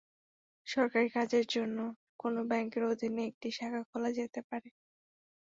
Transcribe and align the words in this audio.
সরকারি 0.67 1.07
কাজের 1.11 1.45
জন্য 1.49 1.77
কোনো 2.19 2.39
ব্যাংকের 2.49 2.83
অধীনে 2.91 3.21
একটি 3.25 3.47
শাখা 3.57 3.81
খোলা 3.89 4.09
যেতে 4.19 4.39
পারে। 4.49 4.69